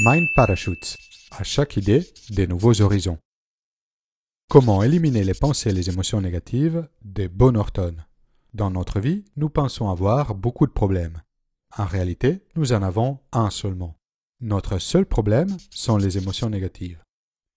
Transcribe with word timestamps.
Mind 0.00 0.28
Parachutes. 0.34 0.96
À 1.30 1.44
chaque 1.44 1.76
idée, 1.76 2.04
des 2.30 2.48
nouveaux 2.48 2.80
horizons. 2.80 3.18
Comment 4.50 4.82
éliminer 4.82 5.22
les 5.22 5.34
pensées 5.34 5.70
et 5.70 5.72
les 5.72 5.88
émotions 5.88 6.20
négatives 6.20 6.88
de 7.02 7.28
Bo 7.28 7.52
Norton. 7.52 7.94
Dans 8.54 8.70
notre 8.70 8.98
vie, 8.98 9.24
nous 9.36 9.48
pensons 9.48 9.88
avoir 9.88 10.34
beaucoup 10.34 10.66
de 10.66 10.72
problèmes. 10.72 11.22
En 11.76 11.84
réalité, 11.84 12.42
nous 12.56 12.72
en 12.72 12.82
avons 12.82 13.20
un 13.30 13.50
seulement. 13.50 13.94
Notre 14.40 14.78
seul 14.78 15.06
problème 15.06 15.56
sont 15.70 15.96
les 15.96 16.18
émotions 16.18 16.50
négatives. 16.50 17.00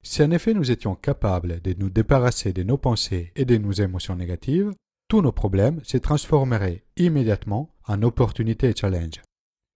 Si 0.04 0.22
en 0.22 0.30
effet 0.30 0.54
nous 0.54 0.70
étions 0.70 0.94
capables 0.94 1.60
de 1.62 1.74
nous 1.74 1.90
débarrasser 1.90 2.54
de 2.54 2.62
nos 2.62 2.78
pensées 2.78 3.32
et 3.36 3.46
de 3.46 3.58
nos 3.58 3.72
émotions 3.72 4.16
négatives, 4.16 4.74
tous 5.08 5.24
nos 5.24 5.32
problèmes 5.32 5.82
se 5.84 5.98
transformeraient 5.98 6.84
immédiatement 6.98 7.74
en 7.88 8.04
opportunités 8.04 8.70
et 8.70 8.76
challenges. 8.76 9.22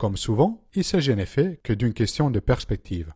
Comme 0.02 0.18
souvent, 0.18 0.64
il 0.74 0.84
s'agit 0.84 1.14
en 1.14 1.20
effet 1.20 1.60
que 1.64 1.74
d'une 1.74 1.94
question 1.94 2.32
de 2.32 2.40
perspective. 2.40 3.14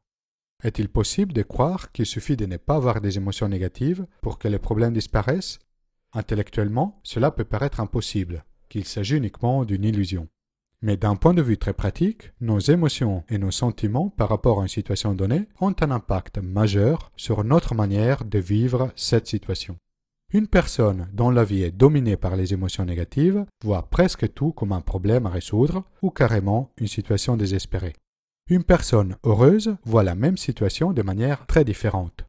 Est-il 0.64 0.88
possible 0.88 1.34
de 1.34 1.42
croire 1.42 1.92
qu'il 1.92 2.06
suffit 2.06 2.38
de 2.38 2.46
ne 2.46 2.58
pas 2.58 2.76
avoir 2.76 3.02
des 3.02 3.18
émotions 3.18 3.48
négatives 3.48 4.06
pour 4.22 4.38
que 4.38 4.48
les 4.48 4.60
problèmes 4.60 4.94
disparaissent? 4.94 5.58
Intellectuellement, 6.14 7.02
cela 7.02 7.32
peut 7.32 7.44
paraître 7.44 7.80
impossible, 7.80 8.46
qu'il 8.70 8.86
s'agit 8.86 9.18
uniquement 9.18 9.66
d'une 9.66 9.84
illusion. 9.84 10.28
Mais 10.84 10.96
d'un 10.96 11.16
point 11.16 11.34
de 11.34 11.42
vue 11.42 11.58
très 11.58 11.74
pratique, 11.74 12.32
nos 12.40 12.60
émotions 12.60 13.24
et 13.30 13.40
nos 13.40 13.50
sentiments 13.50 14.12
par 14.12 14.30
rapport 14.30 14.60
à 14.60 14.62
une 14.62 14.68
situation 14.68 15.16
donnée 15.16 15.48
ont 15.62 15.74
un 15.82 15.90
impact 15.90 16.38
majeur 16.38 17.12
sur 17.18 17.44
notre 17.44 17.74
manière 17.74 18.26
de 18.26 18.38
vivre 18.38 18.92
cette 18.96 19.26
situation. 19.26 19.80
Une 20.36 20.48
personne 20.48 21.08
dont 21.14 21.30
la 21.30 21.46
vie 21.46 21.64
est 21.64 21.72
dominée 21.72 22.18
par 22.18 22.36
les 22.36 22.52
émotions 22.52 22.84
négatives 22.84 23.46
voit 23.64 23.84
presque 23.90 24.34
tout 24.34 24.52
comme 24.52 24.74
un 24.74 24.82
problème 24.82 25.26
à 25.26 25.30
résoudre 25.30 25.86
ou 26.02 26.10
carrément 26.10 26.74
une 26.78 26.90
situation 26.90 27.38
désespérée. 27.38 27.94
Une 28.50 28.66
personne 28.66 29.16
heureuse 29.24 29.78
voit 29.86 30.04
la 30.04 30.14
même 30.14 30.36
situation 30.36 30.92
de 30.92 31.02
manière 31.04 31.46
très 31.48 31.64
différente. 31.64 32.26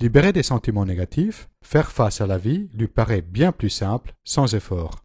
Libérer 0.00 0.32
des 0.32 0.42
sentiments 0.42 0.84
négatifs, 0.84 1.48
faire 1.62 1.92
face 1.92 2.20
à 2.20 2.26
la 2.26 2.38
vie 2.38 2.68
lui 2.74 2.88
paraît 2.88 3.22
bien 3.22 3.52
plus 3.52 3.70
simple, 3.70 4.14
sans 4.24 4.52
effort. 4.56 5.04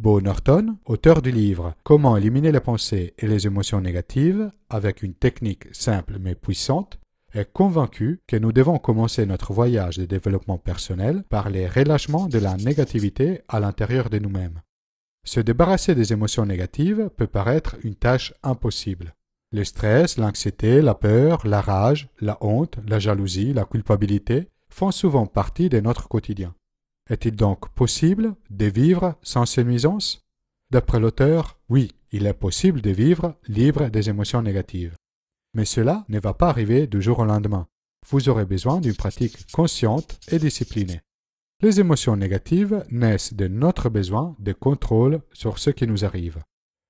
Bo 0.00 0.20
Norton, 0.20 0.78
auteur 0.86 1.22
du 1.22 1.30
livre 1.30 1.76
Comment 1.84 2.16
éliminer 2.16 2.50
les 2.50 2.58
pensées 2.58 3.14
et 3.18 3.28
les 3.28 3.46
émotions 3.46 3.80
négatives 3.80 4.50
avec 4.68 5.04
une 5.04 5.14
technique 5.14 5.72
simple 5.72 6.16
mais 6.18 6.34
puissante, 6.34 6.98
est 7.34 7.52
convaincu 7.52 8.20
que 8.26 8.36
nous 8.36 8.52
devons 8.52 8.78
commencer 8.78 9.26
notre 9.26 9.52
voyage 9.52 9.98
de 9.98 10.04
développement 10.04 10.58
personnel 10.58 11.24
par 11.28 11.50
les 11.50 11.66
relâchements 11.66 12.28
de 12.28 12.38
la 12.38 12.56
négativité 12.56 13.42
à 13.48 13.60
l'intérieur 13.60 14.08
de 14.08 14.18
nous-mêmes. 14.18 14.62
Se 15.26 15.40
débarrasser 15.40 15.94
des 15.94 16.12
émotions 16.12 16.46
négatives 16.46 17.10
peut 17.16 17.26
paraître 17.26 17.76
une 17.82 17.96
tâche 17.96 18.34
impossible. 18.42 19.14
Le 19.52 19.64
stress, 19.64 20.16
l'anxiété, 20.16 20.80
la 20.80 20.94
peur, 20.94 21.46
la 21.46 21.60
rage, 21.60 22.08
la 22.20 22.38
honte, 22.40 22.78
la 22.86 22.98
jalousie, 22.98 23.52
la 23.52 23.64
culpabilité 23.64 24.48
font 24.68 24.90
souvent 24.90 25.26
partie 25.26 25.68
de 25.68 25.80
notre 25.80 26.08
quotidien. 26.08 26.54
Est-il 27.08 27.36
donc 27.36 27.68
possible 27.70 28.34
de 28.50 28.66
vivre 28.66 29.16
sans 29.22 29.46
ces 29.46 29.64
nuisances? 29.64 30.22
D'après 30.70 31.00
l'auteur, 31.00 31.58
oui, 31.68 31.92
il 32.12 32.26
est 32.26 32.34
possible 32.34 32.80
de 32.80 32.90
vivre 32.90 33.36
libre 33.46 33.88
des 33.88 34.08
émotions 34.08 34.42
négatives. 34.42 34.94
Mais 35.54 35.64
cela 35.64 36.04
ne 36.08 36.20
va 36.20 36.34
pas 36.34 36.48
arriver 36.48 36.86
du 36.86 37.00
jour 37.00 37.20
au 37.20 37.24
lendemain. 37.24 37.66
Vous 38.08 38.28
aurez 38.28 38.44
besoin 38.44 38.80
d'une 38.80 38.94
pratique 38.94 39.50
consciente 39.52 40.18
et 40.28 40.38
disciplinée. 40.38 41.00
Les 41.62 41.80
émotions 41.80 42.16
négatives 42.16 42.84
naissent 42.90 43.32
de 43.32 43.48
notre 43.48 43.88
besoin 43.88 44.36
de 44.38 44.52
contrôle 44.52 45.20
sur 45.32 45.58
ce 45.58 45.70
qui 45.70 45.86
nous 45.86 46.04
arrive. 46.04 46.42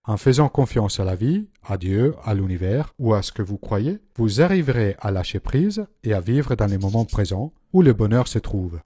En 0.07 0.17
faisant 0.17 0.49
confiance 0.49 1.01
à 1.01 1.05
la 1.05 1.15
vie, 1.15 1.47
à 1.63 1.79
Dieu, 1.79 2.15
à 2.25 2.35
l'univers 2.35 2.93
ou 2.99 3.15
à 3.15 3.23
ce 3.23 3.33
que 3.33 3.43
vous 3.43 3.57
croyez, 3.57 4.01
vous 4.17 4.43
arriverez 4.43 4.97
à 5.01 5.11
lâcher 5.11 5.41
prise 5.41 5.87
et 6.03 6.13
à 6.13 6.21
vivre 6.21 6.57
dans 6.57 6.67
les 6.67 6.79
moments 6.79 7.05
présents 7.05 7.53
où 7.73 7.83
le 7.83 7.93
bonheur 7.93 8.29
se 8.29 8.39
trouve. 8.39 8.81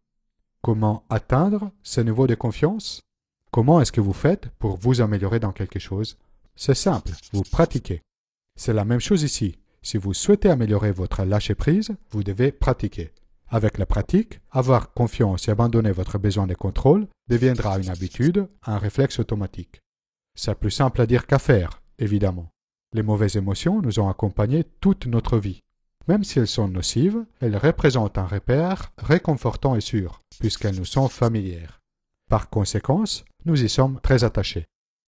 Comment 0.62 1.04
atteindre 1.08 1.70
ce 1.82 2.00
niveau 2.00 2.26
de 2.26 2.34
confiance? 2.34 3.00
Comment 3.50 3.80
est-ce 3.80 3.92
que 3.92 4.00
vous 4.00 4.12
faites 4.12 4.48
pour 4.58 4.76
vous 4.76 5.00
améliorer 5.00 5.40
dans 5.40 5.52
quelque 5.52 5.78
chose? 5.78 6.18
C'est 6.54 6.74
simple, 6.74 7.12
vous 7.32 7.42
pratiquez. 7.42 8.02
C'est 8.56 8.72
la 8.72 8.84
même 8.84 9.00
chose 9.00 9.22
ici. 9.22 9.56
Si 9.88 9.96
vous 9.96 10.12
souhaitez 10.12 10.50
améliorer 10.50 10.92
votre 10.92 11.24
lâcher-prise, 11.24 11.96
vous 12.10 12.22
devez 12.22 12.52
pratiquer. 12.52 13.10
Avec 13.48 13.78
la 13.78 13.86
pratique, 13.86 14.38
avoir 14.50 14.92
confiance 14.92 15.48
et 15.48 15.50
abandonner 15.50 15.92
votre 15.92 16.18
besoin 16.18 16.46
de 16.46 16.52
contrôle 16.52 17.08
deviendra 17.30 17.78
une 17.78 17.88
habitude, 17.88 18.50
un 18.66 18.76
réflexe 18.76 19.18
automatique. 19.18 19.80
C'est 20.34 20.54
plus 20.56 20.72
simple 20.72 21.00
à 21.00 21.06
dire 21.06 21.26
qu'à 21.26 21.38
faire, 21.38 21.80
évidemment. 21.98 22.50
Les 22.92 23.02
mauvaises 23.02 23.38
émotions 23.38 23.80
nous 23.80 23.98
ont 23.98 24.10
accompagnés 24.10 24.64
toute 24.82 25.06
notre 25.06 25.38
vie. 25.38 25.62
Même 26.06 26.22
si 26.22 26.38
elles 26.38 26.48
sont 26.48 26.68
nocives, 26.68 27.24
elles 27.40 27.56
représentent 27.56 28.18
un 28.18 28.26
repère 28.26 28.92
réconfortant 28.98 29.74
et 29.74 29.80
sûr, 29.80 30.20
puisqu'elles 30.38 30.76
nous 30.76 30.84
sont 30.84 31.08
familières. 31.08 31.80
Par 32.28 32.50
conséquent, 32.50 33.04
nous 33.46 33.64
y 33.64 33.70
sommes 33.70 34.00
très 34.02 34.22
attachés. 34.22 34.66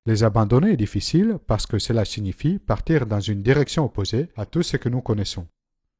Les 0.08 0.24
abandonner 0.24 0.70
est 0.70 0.78
difficile 0.78 1.36
parce 1.46 1.66
que 1.66 1.78
cela 1.78 2.06
signifie 2.06 2.58
partir 2.58 3.04
dans 3.04 3.20
une 3.20 3.42
direction 3.42 3.84
opposée 3.84 4.30
à 4.38 4.46
tout 4.46 4.62
ce 4.62 4.78
que 4.78 4.88
nous 4.88 5.02
connaissons. 5.02 5.46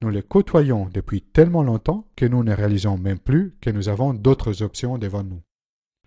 Nous 0.01 0.09
les 0.09 0.23
côtoyons 0.23 0.89
depuis 0.91 1.21
tellement 1.21 1.63
longtemps 1.63 2.09
que 2.17 2.25
nous 2.25 2.43
ne 2.43 2.55
réalisons 2.55 2.97
même 2.97 3.19
plus 3.19 3.55
que 3.61 3.69
nous 3.69 3.91
avons 3.91 4.15
d'autres 4.15 4.63
options 4.63 4.97
devant 4.97 5.25
nous. 5.25 5.43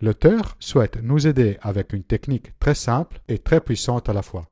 L'auteur 0.00 0.56
souhaite 0.58 1.00
nous 1.00 1.28
aider 1.28 1.58
avec 1.62 1.92
une 1.92 2.02
technique 2.02 2.58
très 2.58 2.74
simple 2.74 3.20
et 3.28 3.38
très 3.38 3.60
puissante 3.60 4.08
à 4.08 4.12
la 4.12 4.22
fois. 4.22 4.48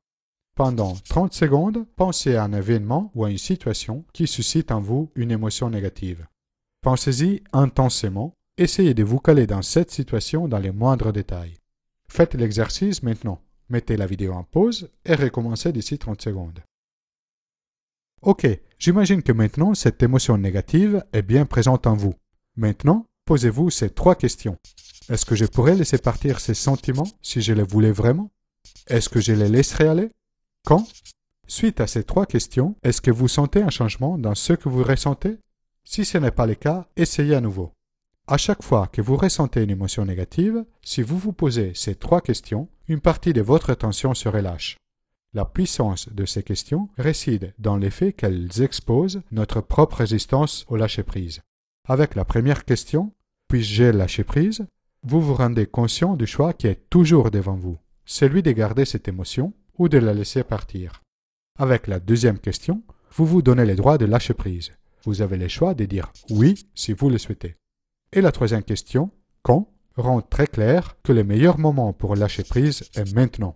Pendant 0.55 0.93
30 1.09 1.33
secondes, 1.33 1.85
pensez 1.97 2.37
à 2.37 2.45
un 2.45 2.53
événement 2.53 3.11
ou 3.15 3.25
à 3.25 3.31
une 3.31 3.37
situation 3.37 4.05
qui 4.13 4.27
suscite 4.27 4.71
en 4.71 4.79
vous 4.79 5.11
une 5.13 5.31
émotion 5.31 5.69
négative. 5.69 6.25
Pensez-y 6.81 7.43
intensément, 7.51 8.33
essayez 8.57 8.93
de 8.93 9.03
vous 9.03 9.19
caler 9.19 9.45
dans 9.45 9.61
cette 9.61 9.91
situation 9.91 10.47
dans 10.47 10.59
les 10.59 10.71
moindres 10.71 11.11
détails. 11.11 11.60
Faites 12.11 12.35
l'exercice 12.35 13.03
maintenant. 13.03 13.41
Mettez 13.69 13.95
la 13.95 14.05
vidéo 14.05 14.33
en 14.33 14.43
pause 14.43 14.91
et 15.05 15.15
recommencez 15.15 15.71
d'ici 15.71 15.97
30 15.97 16.21
secondes. 16.21 16.59
Ok, 18.21 18.45
j'imagine 18.77 19.23
que 19.23 19.31
maintenant 19.31 19.73
cette 19.75 20.03
émotion 20.03 20.37
négative 20.37 21.05
est 21.13 21.21
bien 21.21 21.45
présente 21.45 21.87
en 21.87 21.95
vous. 21.95 22.13
Maintenant, 22.57 23.05
posez-vous 23.23 23.69
ces 23.69 23.89
trois 23.89 24.15
questions. 24.15 24.57
Est-ce 25.07 25.25
que 25.25 25.37
je 25.37 25.45
pourrais 25.45 25.73
laisser 25.73 25.99
partir 25.99 26.41
ces 26.41 26.53
sentiments 26.53 27.07
si 27.21 27.41
je 27.41 27.53
les 27.53 27.63
voulais 27.63 27.93
vraiment? 27.93 28.29
Est-ce 28.87 29.07
que 29.07 29.21
je 29.21 29.31
les 29.31 29.47
laisserai 29.47 29.87
aller? 29.87 30.09
Quand? 30.65 30.85
Suite 31.47 31.79
à 31.79 31.87
ces 31.87 32.03
trois 32.03 32.25
questions, 32.25 32.75
est-ce 32.83 32.99
que 32.99 33.09
vous 33.09 33.29
sentez 33.29 33.61
un 33.63 33.69
changement 33.69 34.17
dans 34.17 34.35
ce 34.35 34.51
que 34.51 34.67
vous 34.67 34.83
ressentez? 34.83 35.37
Si 35.85 36.03
ce 36.03 36.17
n'est 36.17 36.31
pas 36.31 36.45
le 36.45 36.55
cas, 36.55 36.89
essayez 36.97 37.35
à 37.35 37.41
nouveau. 37.41 37.71
À 38.31 38.37
chaque 38.37 38.63
fois 38.63 38.87
que 38.87 39.01
vous 39.01 39.17
ressentez 39.17 39.61
une 39.61 39.71
émotion 39.71 40.05
négative, 40.05 40.63
si 40.81 41.01
vous 41.01 41.17
vous 41.17 41.33
posez 41.33 41.73
ces 41.75 41.95
trois 41.95 42.21
questions, 42.21 42.69
une 42.87 43.01
partie 43.01 43.33
de 43.33 43.41
votre 43.41 43.71
attention 43.71 44.13
se 44.13 44.29
relâche. 44.29 44.77
La 45.33 45.43
puissance 45.43 46.07
de 46.07 46.23
ces 46.23 46.41
questions 46.41 46.87
réside 46.97 47.53
dans 47.59 47.75
l'effet 47.75 48.13
qu'elles 48.13 48.61
exposent 48.61 49.21
notre 49.31 49.59
propre 49.59 49.97
résistance 49.97 50.63
au 50.69 50.77
lâcher-prise. 50.77 51.41
Avec 51.89 52.15
la 52.15 52.23
première 52.23 52.63
question, 52.63 53.11
puis-je 53.49 53.83
lâcher 53.83 54.23
prise 54.23 54.65
Vous 55.03 55.19
vous 55.19 55.35
rendez 55.35 55.65
conscient 55.65 56.15
du 56.15 56.25
choix 56.25 56.53
qui 56.53 56.67
est 56.67 56.89
toujours 56.89 57.31
devant 57.31 57.57
vous, 57.57 57.79
celui 58.05 58.43
de 58.43 58.53
garder 58.53 58.85
cette 58.85 59.09
émotion 59.09 59.51
ou 59.77 59.89
de 59.89 59.97
la 59.97 60.13
laisser 60.13 60.45
partir. 60.45 61.01
Avec 61.59 61.85
la 61.85 61.99
deuxième 61.99 62.39
question, 62.39 62.81
vous 63.13 63.25
vous 63.25 63.41
donnez 63.41 63.65
le 63.65 63.75
droit 63.75 63.97
de 63.97 64.05
lâcher 64.05 64.35
prise. 64.35 64.71
Vous 65.03 65.21
avez 65.21 65.35
le 65.35 65.49
choix 65.49 65.73
de 65.73 65.83
dire 65.83 66.13
oui 66.29 66.65
si 66.75 66.93
vous 66.93 67.09
le 67.09 67.17
souhaitez. 67.17 67.57
Et 68.13 68.21
la 68.21 68.33
troisième 68.33 68.63
question, 68.63 69.09
quand, 69.41 69.69
rend 69.95 70.21
très 70.21 70.47
clair 70.47 70.97
que 71.01 71.13
le 71.13 71.23
meilleur 71.23 71.57
moment 71.57 71.93
pour 71.93 72.15
lâcher 72.15 72.43
prise 72.43 72.83
est 72.95 73.15
maintenant. 73.15 73.55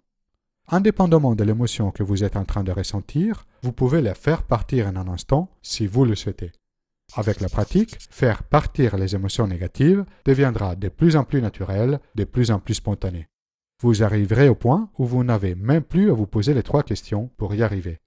Indépendamment 0.69 1.35
de 1.35 1.43
l'émotion 1.43 1.91
que 1.91 2.03
vous 2.03 2.23
êtes 2.23 2.37
en 2.37 2.46
train 2.46 2.63
de 2.63 2.72
ressentir, 2.72 3.46
vous 3.63 3.73
pouvez 3.73 4.02
la 4.02 4.16
faire 4.16 4.43
partir 4.43 4.87
en 4.87 4.96
un 4.96 5.07
instant 5.09 5.49
si 5.61 5.87
vous 5.87 6.05
le 6.05 6.16
souhaitez. 6.16 6.52
Avec 7.16 7.41
la 7.41 7.49
pratique, 7.49 7.97
faire 8.09 8.43
partir 8.43 8.97
les 8.97 9.13
émotions 9.13 9.46
négatives 9.46 10.05
deviendra 10.23 10.75
de 10.75 10.90
plus 10.90 11.17
en 11.17 11.23
plus 11.23 11.41
naturel, 11.41 11.99
de 12.16 12.23
plus 12.23 12.49
en 12.49 12.59
plus 12.59 12.75
spontané. 12.75 13.28
Vous 13.81 14.03
arriverez 14.03 14.47
au 14.47 14.55
point 14.55 14.90
où 14.97 15.05
vous 15.05 15.23
n'avez 15.23 15.53
même 15.53 15.84
plus 15.84 16.09
à 16.09 16.13
vous 16.13 16.28
poser 16.28 16.53
les 16.53 16.63
trois 16.63 16.84
questions 16.84 17.29
pour 17.37 17.53
y 17.53 17.61
arriver. 17.61 17.99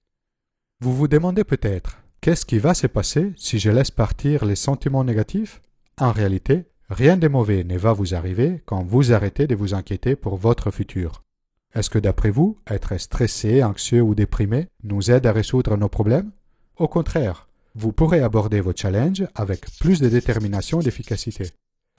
Vous 0.81 0.95
vous 0.95 1.07
demandez 1.07 1.43
peut-être, 1.43 1.99
qu'est-ce 2.21 2.45
qui 2.45 2.57
va 2.57 2.73
se 2.73 2.87
passer 2.87 3.33
si 3.37 3.59
je 3.59 3.69
laisse 3.69 3.91
partir 3.91 4.45
les 4.45 4.55
sentiments 4.55 5.03
négatifs? 5.03 5.61
En 5.99 6.11
réalité, 6.11 6.65
rien 6.89 7.17
de 7.17 7.27
mauvais 7.27 7.63
ne 7.63 7.77
va 7.77 7.93
vous 7.93 8.15
arriver 8.15 8.61
quand 8.65 8.83
vous 8.83 9.13
arrêtez 9.13 9.47
de 9.47 9.55
vous 9.55 9.73
inquiéter 9.73 10.15
pour 10.15 10.37
votre 10.37 10.71
futur. 10.71 11.23
Est-ce 11.75 11.89
que 11.89 11.99
d'après 11.99 12.31
vous, 12.31 12.57
être 12.67 12.97
stressé, 12.97 13.63
anxieux 13.63 14.01
ou 14.01 14.15
déprimé 14.15 14.67
nous 14.83 15.11
aide 15.11 15.27
à 15.27 15.31
résoudre 15.31 15.77
nos 15.77 15.89
problèmes? 15.89 16.31
Au 16.77 16.87
contraire, 16.87 17.47
vous 17.75 17.91
pourrez 17.91 18.21
aborder 18.21 18.61
vos 18.61 18.73
challenges 18.75 19.27
avec 19.35 19.65
plus 19.79 19.99
de 19.99 20.09
détermination 20.09 20.81
et 20.81 20.83
d'efficacité. 20.83 21.51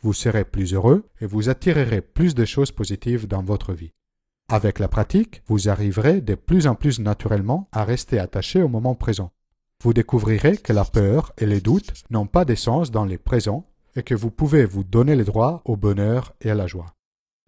Vous 0.03 0.15
serez 0.15 0.45
plus 0.45 0.75
heureux 0.75 1.05
et 1.21 1.27
vous 1.27 1.49
attirerez 1.49 2.01
plus 2.01 2.35
de 2.35 2.45
choses 2.45 2.73
positives 2.73 3.29
dans 3.29 3.43
votre 3.43 3.73
vie. 3.73 3.93
Avec 4.49 4.81
la 4.81 4.89
pratique, 4.89 5.43
vous 5.47 5.69
arriverez 5.69 6.21
de 6.21 6.35
plus 6.35 6.67
en 6.67 6.75
plus 6.75 6.99
naturellement 6.99 7.69
à 7.71 7.85
rester 7.85 8.19
attaché 8.19 8.63
au 8.63 8.69
moment 8.69 8.95
présent. 8.95 9.31
vous 9.83 9.95
découvrirez 9.95 10.59
que 10.59 10.75
la 10.75 10.85
peur 10.85 11.33
et 11.39 11.47
les 11.47 11.61
doutes 11.63 11.95
n'ont 12.11 12.27
pas 12.27 12.45
d'essence 12.45 12.91
dans 12.91 13.07
les 13.07 13.17
présents 13.17 13.70
et 13.97 14.03
que 14.03 14.15
vous 14.15 14.31
pouvez 14.31 14.65
vous 14.65 14.85
donner 14.85 15.17
le 15.17 15.25
droit 15.25 15.63
au 15.65 15.77
bonheur 15.77 16.35
et 16.41 16.51
à 16.51 16.55
la 16.55 16.67
joie. 16.67 16.95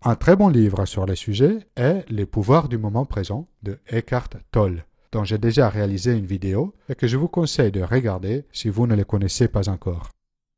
Un 0.05 0.17
très 0.17 0.35
bon 0.35 0.49
livre 0.49 0.85
sur 0.87 1.07
le 1.07 1.15
sujet 1.15 1.61
est 1.77 2.05
Les 2.11 2.27
pouvoirs 2.27 2.69
du 2.69 2.79
moment 2.79 3.05
présent 3.05 3.47
de 3.63 3.79
Eckhart 3.89 4.31
Tolle, 4.51 4.85
dont 5.13 5.23
j'ai 5.23 5.39
déjà 5.39 5.69
réalisé 5.69 6.13
une 6.13 6.27
vidéo 6.27 6.75
et 6.89 6.95
que 6.95 7.07
je 7.07 7.17
vous 7.17 7.29
conseille 7.29 7.71
de 7.71 7.83
regarder 7.83 8.45
si 8.53 8.69
vous 8.69 8.87
ne 8.87 8.97
le 8.97 9.05
connaissez 9.05 9.47
pas 9.47 9.69
encore. 9.69 10.11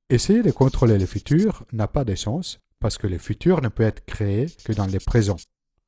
Essayer 0.08 0.42
de 0.42 0.50
contrôler 0.50 0.98
le 0.98 1.06
futur 1.06 1.64
n'a 1.72 1.88
pas 1.88 2.04
de 2.04 2.14
sens 2.14 2.58
parce 2.80 2.98
que 2.98 3.06
le 3.06 3.18
futur 3.18 3.60
ne 3.60 3.68
peut 3.68 3.82
être 3.82 4.04
créé 4.04 4.46
que 4.64 4.72
dans 4.72 4.86
le 4.86 4.98
présent. 4.98 5.36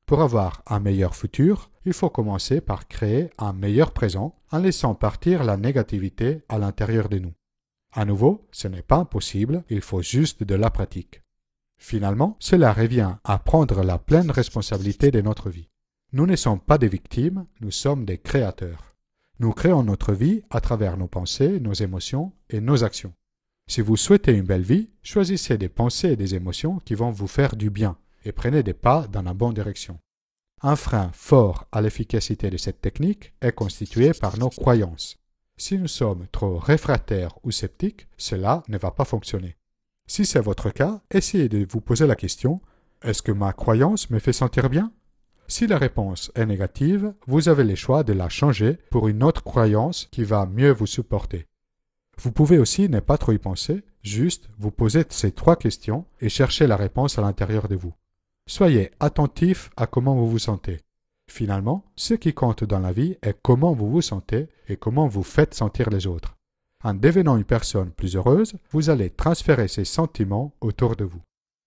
Pour 0.05 0.21
avoir 0.21 0.61
un 0.67 0.79
meilleur 0.79 1.15
futur, 1.15 1.69
il 1.85 1.93
faut 1.93 2.09
commencer 2.09 2.61
par 2.61 2.87
créer 2.87 3.29
un 3.37 3.53
meilleur 3.53 3.91
présent 3.91 4.35
en 4.51 4.59
laissant 4.59 4.95
partir 4.95 5.43
la 5.43 5.57
négativité 5.57 6.43
à 6.47 6.59
l'intérieur 6.59 7.09
de 7.09 7.19
nous. 7.19 7.33
À 7.93 8.05
nouveau, 8.05 8.47
ce 8.51 8.67
n'est 8.67 8.81
pas 8.81 8.97
impossible, 8.97 9.63
il 9.69 9.81
faut 9.81 10.01
juste 10.01 10.43
de 10.43 10.55
la 10.55 10.69
pratique. 10.69 11.21
Finalement, 11.77 12.35
cela 12.39 12.73
revient 12.73 13.15
à 13.23 13.39
prendre 13.39 13.83
la 13.83 13.97
pleine 13.97 14.31
responsabilité 14.31 15.11
de 15.11 15.21
notre 15.21 15.49
vie. 15.49 15.69
Nous 16.13 16.25
ne 16.25 16.35
sommes 16.35 16.59
pas 16.59 16.77
des 16.77 16.87
victimes, 16.87 17.45
nous 17.61 17.71
sommes 17.71 18.05
des 18.05 18.17
créateurs. 18.17 18.95
Nous 19.39 19.51
créons 19.51 19.83
notre 19.83 20.13
vie 20.13 20.43
à 20.49 20.61
travers 20.61 20.97
nos 20.97 21.07
pensées, 21.07 21.59
nos 21.59 21.73
émotions 21.73 22.33
et 22.49 22.59
nos 22.59 22.83
actions. 22.83 23.13
Si 23.69 23.81
vous 23.81 23.97
souhaitez 23.97 24.31
une 24.31 24.45
belle 24.45 24.63
vie, 24.63 24.89
choisissez 25.03 25.57
des 25.57 25.69
pensées 25.69 26.13
et 26.13 26.15
des 26.15 26.33
émotions 26.33 26.79
qui 26.79 26.95
vont 26.95 27.11
vous 27.11 27.27
faire 27.27 27.55
du 27.55 27.69
bien 27.69 27.97
et 28.23 28.31
prenez 28.31 28.63
des 28.63 28.73
pas 28.73 29.07
dans 29.07 29.21
la 29.21 29.33
bonne 29.33 29.53
direction. 29.53 29.99
Un 30.61 30.75
frein 30.75 31.11
fort 31.13 31.67
à 31.71 31.81
l'efficacité 31.81 32.49
de 32.49 32.57
cette 32.57 32.81
technique 32.81 33.33
est 33.41 33.51
constitué 33.51 34.11
par 34.13 34.39
nos 34.39 34.49
croyances. 34.49 35.17
Si 35.57 35.77
nous 35.77 35.87
sommes 35.87 36.27
trop 36.31 36.57
réfractaires 36.59 37.33
ou 37.43 37.51
sceptiques, 37.51 38.07
cela 38.17 38.63
ne 38.67 38.77
va 38.77 38.91
pas 38.91 39.05
fonctionner. 39.05 39.57
Si 40.05 40.25
c'est 40.25 40.39
votre 40.39 40.69
cas, 40.69 41.01
essayez 41.09 41.49
de 41.49 41.65
vous 41.69 41.81
poser 41.81 42.05
la 42.05 42.15
question 42.15 42.61
Est-ce 43.01 43.23
que 43.23 43.31
ma 43.31 43.53
croyance 43.53 44.09
me 44.11 44.19
fait 44.19 44.33
sentir 44.33 44.69
bien? 44.69 44.93
Si 45.47 45.65
la 45.65 45.77
réponse 45.77 46.31
est 46.35 46.45
négative, 46.45 47.13
vous 47.25 47.49
avez 47.49 47.63
le 47.63 47.75
choix 47.75 48.03
de 48.03 48.13
la 48.13 48.29
changer 48.29 48.77
pour 48.91 49.07
une 49.07 49.23
autre 49.23 49.43
croyance 49.43 50.07
qui 50.11 50.23
va 50.23 50.45
mieux 50.45 50.71
vous 50.71 50.87
supporter. 50.87 51.47
Vous 52.21 52.31
pouvez 52.31 52.59
aussi 52.59 52.89
ne 52.89 52.99
pas 52.99 53.17
trop 53.17 53.31
y 53.31 53.37
penser, 53.37 53.83
juste 54.03 54.49
vous 54.59 54.71
poser 54.71 55.05
ces 55.09 55.31
trois 55.31 55.55
questions 55.55 56.05
et 56.21 56.29
chercher 56.29 56.67
la 56.67 56.75
réponse 56.75 57.17
à 57.17 57.21
l'intérieur 57.21 57.67
de 57.67 57.75
vous. 57.75 57.93
Soyez 58.47 58.91
attentif 58.99 59.71
à 59.75 59.87
comment 59.87 60.15
vous 60.15 60.29
vous 60.29 60.39
sentez. 60.39 60.79
Finalement, 61.31 61.83
ce 61.95 62.13
qui 62.13 62.33
compte 62.33 62.63
dans 62.63 62.79
la 62.79 62.93
vie 62.93 63.17
est 63.21 63.37
comment 63.41 63.73
vous 63.73 63.89
vous 63.89 64.01
sentez 64.01 64.47
et 64.69 64.77
comment 64.77 65.07
vous 65.07 65.23
faites 65.23 65.53
sentir 65.53 65.89
les 65.89 66.07
autres. 66.07 66.35
En 66.83 66.93
devenant 66.93 67.37
une 67.37 67.43
personne 67.43 67.91
plus 67.91 68.15
heureuse, 68.15 68.53
vous 68.71 68.89
allez 68.89 69.09
transférer 69.09 69.67
ces 69.67 69.85
sentiments 69.85 70.53
autour 70.61 70.95
de 70.95 71.03
vous. 71.03 71.21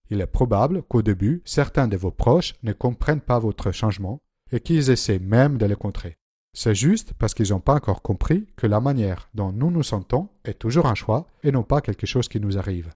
Il 0.08 0.20
est 0.20 0.26
probable 0.26 0.82
qu'au 0.82 1.02
début, 1.02 1.42
certains 1.44 1.88
de 1.88 1.96
vos 1.96 2.10
proches 2.10 2.54
ne 2.62 2.72
comprennent 2.72 3.20
pas 3.20 3.38
votre 3.38 3.70
changement 3.70 4.18
et 4.52 4.60
qu'ils 4.60 4.90
essaient 4.90 5.18
même 5.18 5.58
de 5.58 5.66
le 5.66 5.76
contrer. 5.76 6.16
C'est 6.52 6.74
juste 6.74 7.12
parce 7.14 7.34
qu'ils 7.34 7.50
n'ont 7.50 7.60
pas 7.60 7.74
encore 7.74 8.02
compris 8.02 8.46
que 8.56 8.66
la 8.66 8.80
manière 8.80 9.28
dont 9.34 9.52
nous 9.52 9.70
nous 9.70 9.84
sentons 9.84 10.28
est 10.44 10.58
toujours 10.58 10.86
un 10.86 10.96
choix 10.96 11.26
et 11.44 11.52
non 11.52 11.62
pas 11.62 11.80
quelque 11.80 12.06
chose 12.06 12.28
qui 12.28 12.40
nous 12.40 12.58
arrive. 12.58 12.90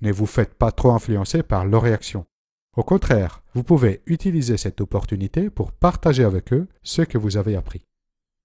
Ne 0.00 0.10
vous 0.10 0.26
faites 0.26 0.54
pas 0.54 0.72
trop 0.72 0.92
influencer 0.92 1.42
par 1.42 1.66
leurs 1.66 1.82
réactions. 1.82 2.24
Au 2.76 2.82
contraire, 2.82 3.42
vous 3.54 3.62
pouvez 3.62 4.02
utiliser 4.06 4.56
cette 4.56 4.80
opportunité 4.80 5.48
pour 5.48 5.70
partager 5.70 6.24
avec 6.24 6.52
eux 6.52 6.66
ce 6.82 7.02
que 7.02 7.18
vous 7.18 7.36
avez 7.36 7.54
appris. 7.54 7.84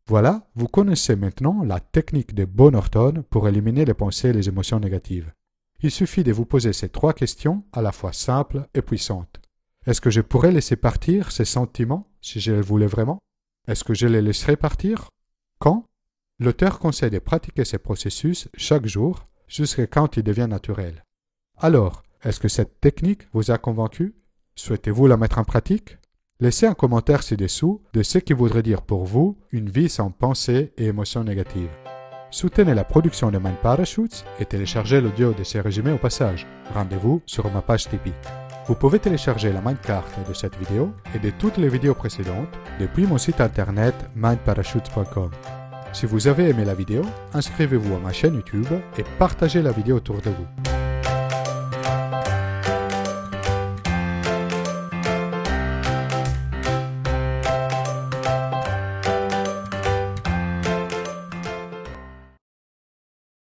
Voilà, 0.08 0.48
vous 0.56 0.68
connaissez 0.68 1.16
maintenant 1.16 1.64
la 1.64 1.80
technique 1.80 2.36
de 2.36 2.46
Bon 2.46 2.72
Norton 2.72 3.24
pour 3.30 3.48
éliminer 3.48 3.86
les 3.86 3.94
pensées 3.94 4.30
et 4.30 4.34
les 4.34 4.48
émotions 4.48 4.80
négatives. 4.80 5.34
Il 5.81 5.92
suffit 5.92 6.24
de 6.24 6.31
vous 6.31 6.46
poser 6.46 6.74
ces 6.74 6.90
trois 6.90 7.14
questions 7.14 7.64
à 7.74 7.81
la 7.81 7.92
fois 7.92 8.14
simples 8.14 8.68
et 8.74 8.81
puissantes. 8.81 9.40
Est-ce 9.86 10.02
que 10.02 10.10
je 10.10 10.22
pourrais 10.22 10.52
laisser 10.52 10.75
partir 10.75 11.32
ces 11.32 11.46
sentiments 11.46 12.08
si 12.22 12.40
je 12.40 12.52
le 12.52 12.62
voulais 12.62 12.88
vraiment? 12.88 13.20
Est-ce 13.68 13.84
que 13.84 13.94
je 13.94 14.08
les 14.08 14.22
laisserai 14.22 14.58
partir? 14.58 15.10
Quand? 15.60 15.86
L'auteur 16.40 16.80
conseille 16.80 17.12
de 17.12 17.20
pratiquer 17.20 17.66
ces 17.66 17.78
processus 17.78 18.50
chaque 18.56 18.86
jour 18.86 19.28
jusqu'à 19.48 19.88
quand 19.88 20.18
il 20.18 20.24
devient 20.24 20.48
naturel. 20.50 21.04
Alors, 21.58 22.04
est-ce 22.24 22.39
que 22.39 22.48
cette 22.48 22.80
technique 22.81 23.27
vous 23.33 23.51
a 23.51 23.57
convaincu? 23.57 24.13
Souhaitez-vous 24.56 25.07
la 25.07 25.18
mettre 25.18 25.38
en 25.38 25.44
pratique? 25.44 25.98
Laissez 26.42 26.66
un 26.66 26.74
commentaire 26.74 27.24
ci-dessous 27.24 27.81
de 27.94 28.04
ce 28.04 28.18
qui 28.18 28.33
voudrait 28.33 28.63
dire 28.63 28.81
pour 28.81 29.06
vous 29.06 29.38
une 29.51 29.69
vie 29.69 29.89
sans 29.89 30.12
pensée 30.12 30.74
et 30.77 30.86
émotions 30.86 31.24
négatives. 31.24 31.69
Soutenez 32.31 32.74
la 32.74 32.83
production 32.83 33.31
de 33.31 33.39
Mind 33.39 33.57
Parachutes 33.63 34.25
et 34.39 34.45
téléchargez 34.45 35.01
l'audio 35.01 35.33
de 35.33 35.44
ces 35.44 35.62
résumés 35.62 35.92
au 35.92 35.98
passage. 35.98 36.45
Rendez-vous 36.74 37.21
sur 37.25 37.51
ma 37.51 37.62
page 37.62 37.89
Tipeee. 37.89 38.13
Vous 38.68 38.75
pouvez 38.75 39.00
télécharger 39.00 39.51
la 39.51 39.62
Mindcard 39.62 40.06
de 40.27 40.33
cette 40.33 40.56
vidéo 40.57 40.92
et 41.15 41.19
de 41.19 41.31
toutes 41.31 41.57
les 41.57 41.69
vidéos 41.69 41.95
précédentes 41.95 42.54
depuis 42.80 43.07
mon 43.07 43.18
site 43.18 43.42
internet 43.42 43.95
mindparachutes.com. 44.15 45.31
Si 45.92 46.06
vous 46.06 46.27
avez 46.27 46.50
aimé 46.50 46.65
la 46.65 46.75
vidéo, 46.75 47.01
inscrivez-vous 47.33 47.95
à 47.95 48.00
ma 48.00 48.13
chaîne 48.13 48.36
YouTube 48.36 48.68
et 48.98 49.04
partagez 49.18 49.63
la 49.63 49.72
vidéo 49.72 49.95
autour 49.95 50.22
de 50.22 50.30
vous. 50.30 50.69